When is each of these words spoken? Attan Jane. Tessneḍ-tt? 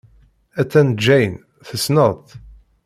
Attan 0.61 0.89
Jane. 1.05 1.37
Tessneḍ-tt? 1.67 2.29